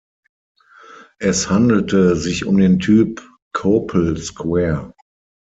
[1.19, 3.21] Es handelte sich um den Typ
[3.53, 4.95] Copal Square.